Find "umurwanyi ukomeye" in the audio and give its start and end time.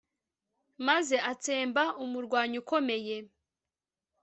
2.03-3.17